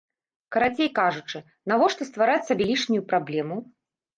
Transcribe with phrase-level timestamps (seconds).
[0.55, 1.43] Карацей кажучы,
[1.73, 3.63] навошта ствараць сабе лішнюю праблему?